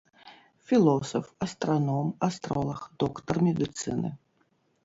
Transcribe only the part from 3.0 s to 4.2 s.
доктар медыцыны.